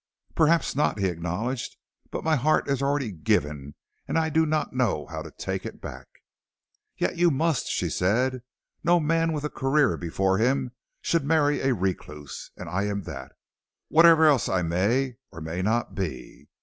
[0.33, 1.77] "Perhaps not," he acknowledged,
[2.09, 3.75] "but my heart is already given
[4.07, 6.07] and I do not know how to take it back."
[6.97, 8.37] "Yet you must," said she.
[8.83, 13.33] "No man with a career before him should marry a recluse, and I am that,
[13.89, 16.47] whatever else I may or may not be.